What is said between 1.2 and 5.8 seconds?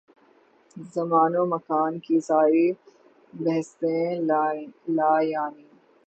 و مکان کی ساری بحثیں لا یعنی۔